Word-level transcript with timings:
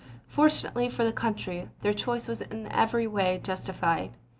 Fortunately 0.29 0.89
for 0.89 1.03
the 1.05 1.11
country, 1.13 1.69
their 1.83 1.93
choice 1.93 2.27
was 2.27 2.41
in 2.41 2.65
every 2.71 3.05
way 3.05 3.39
jus 3.43 3.63
tified. 3.63 4.09